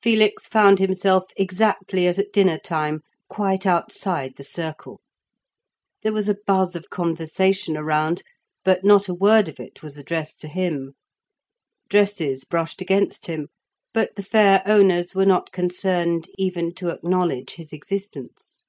Felix 0.00 0.46
found 0.46 0.78
himself, 0.78 1.24
exactly 1.36 2.06
as 2.06 2.20
at 2.20 2.32
dinner 2.32 2.56
time, 2.56 3.00
quite 3.28 3.66
outside 3.66 4.36
the 4.36 4.44
circle. 4.44 5.00
There 6.04 6.12
was 6.12 6.28
a 6.28 6.36
buzz 6.46 6.76
of 6.76 6.88
conversation 6.88 7.76
around, 7.76 8.22
but 8.64 8.84
not 8.84 9.08
a 9.08 9.12
word 9.12 9.48
of 9.48 9.58
it 9.58 9.82
was 9.82 9.98
addressed 9.98 10.40
to 10.42 10.46
him. 10.46 10.92
Dresses 11.88 12.44
brushed 12.44 12.80
against 12.80 13.26
him, 13.26 13.48
but 13.92 14.14
the 14.14 14.22
fair 14.22 14.62
owners 14.66 15.16
were 15.16 15.26
not 15.26 15.50
concerned 15.50 16.28
even 16.38 16.72
to 16.74 16.90
acknowledge 16.90 17.54
his 17.54 17.72
existence. 17.72 18.62